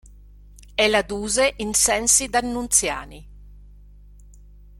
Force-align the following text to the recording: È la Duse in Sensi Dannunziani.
È 0.73 0.87
la 0.87 1.03
Duse 1.03 1.53
in 1.57 1.75
Sensi 1.75 2.27
Dannunziani. 2.27 3.27